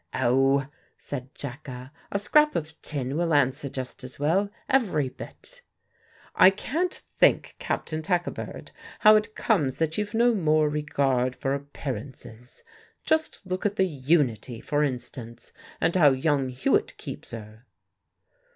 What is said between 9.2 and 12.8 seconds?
comes that you've no more regard for appearances.